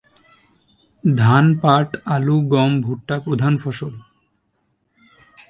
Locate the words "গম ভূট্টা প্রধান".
2.47-3.53